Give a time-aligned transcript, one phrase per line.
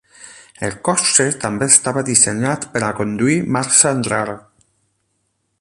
[0.67, 4.39] El cotxe també estava dissenyat per conduir marxa enrere.